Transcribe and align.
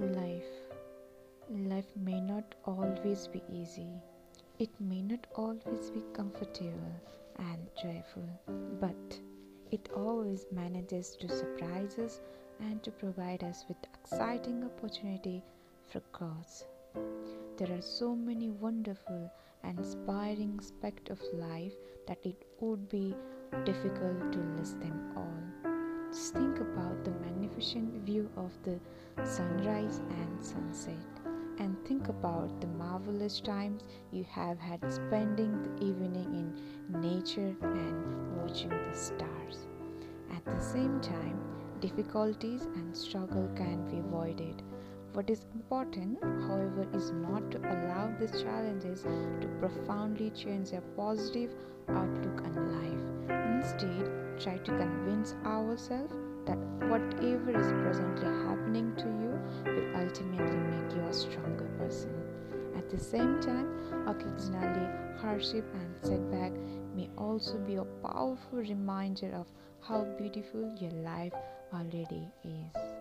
Life. 0.00 0.42
Life 1.48 1.92
may 1.96 2.20
not 2.20 2.56
always 2.64 3.28
be 3.28 3.42
easy. 3.48 3.90
It 4.58 4.70
may 4.80 5.02
not 5.02 5.26
always 5.36 5.90
be 5.90 6.02
comfortable 6.12 7.00
and 7.38 7.68
joyful, 7.80 8.28
but 8.80 9.20
it 9.70 9.88
always 9.94 10.46
manages 10.50 11.16
to 11.20 11.28
surprise 11.28 11.98
us 11.98 12.20
and 12.60 12.82
to 12.82 12.90
provide 12.90 13.44
us 13.44 13.64
with 13.68 13.76
exciting 13.94 14.64
opportunity 14.64 15.44
for 15.86 16.00
growth. 16.10 16.64
There 17.56 17.70
are 17.70 17.82
so 17.82 18.16
many 18.16 18.50
wonderful 18.50 19.30
and 19.62 19.78
inspiring 19.78 20.58
aspects 20.60 21.10
of 21.10 21.20
life 21.34 21.74
that 22.08 22.18
it 22.24 22.42
would 22.58 22.88
be 22.88 23.14
difficult 23.64 24.32
to 24.32 24.38
list 24.58 24.80
them 24.80 25.12
all. 25.16 25.70
Just 26.10 26.34
think 26.34 26.58
about 26.58 26.93
view 27.72 28.28
of 28.36 28.52
the 28.62 28.78
sunrise 29.24 30.02
and 30.10 30.44
sunset, 30.44 30.94
and 31.58 31.74
think 31.86 32.08
about 32.08 32.60
the 32.60 32.66
marvelous 32.66 33.40
times 33.40 33.84
you 34.12 34.22
have 34.24 34.58
had 34.58 34.80
spending 34.92 35.62
the 35.62 35.86
evening 35.86 36.28
in 36.34 37.00
nature 37.00 37.56
and 37.62 38.36
watching 38.36 38.68
the 38.68 38.94
stars. 38.94 39.66
At 40.30 40.44
the 40.44 40.60
same 40.60 41.00
time, 41.00 41.40
difficulties 41.80 42.64
and 42.74 42.94
struggle 42.94 43.48
can 43.56 43.88
be 43.90 43.98
avoided. 43.98 44.62
What 45.14 45.30
is 45.30 45.46
important, 45.54 46.22
however, 46.22 46.86
is 46.92 47.12
not 47.12 47.50
to 47.52 47.58
allow 47.60 48.14
these 48.20 48.42
challenges 48.42 49.04
to 49.04 49.48
profoundly 49.58 50.30
change 50.30 50.72
your 50.72 50.82
positive 50.98 51.50
outlook 51.88 52.42
on 52.44 52.54
life. 52.82 53.30
Instead, 53.54 54.38
try 54.38 54.58
to 54.58 54.76
convince 54.76 55.34
ourselves 55.46 56.12
that 56.46 56.58
whatever 56.88 57.50
is 57.50 57.72
presently 57.82 58.30
happening 58.46 58.94
to 58.96 59.04
you 59.04 59.32
will 59.72 59.96
ultimately 60.02 60.56
make 60.56 60.94
you 60.94 61.02
a 61.02 61.12
stronger 61.12 61.68
person. 61.78 62.12
At 62.76 62.90
the 62.90 62.98
same 62.98 63.40
time, 63.40 63.68
occasionally 64.06 64.88
hardship 65.20 65.64
and 65.74 65.96
setback 66.02 66.52
may 66.94 67.08
also 67.16 67.58
be 67.58 67.76
a 67.76 67.84
powerful 68.06 68.58
reminder 68.58 69.32
of 69.34 69.46
how 69.80 70.04
beautiful 70.18 70.74
your 70.80 70.92
life 71.02 71.32
already 71.72 72.28
is. 72.44 72.93